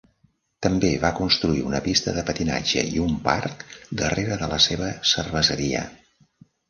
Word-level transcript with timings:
També 0.65 0.87
va 1.03 1.11
construir 1.17 1.59
una 1.71 1.81
pista 1.87 2.15
de 2.15 2.23
patinatge 2.29 2.85
i 2.95 3.03
un 3.03 3.13
parc 3.29 3.67
darrera 4.03 4.39
de 4.45 4.49
la 4.55 4.59
seva 4.71 4.89
cerveseria. 5.15 5.85